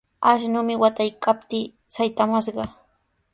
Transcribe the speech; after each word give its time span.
Ashnumi 0.29 0.77
wataykaptii 0.83 1.61
saytamashqa. 1.97 2.65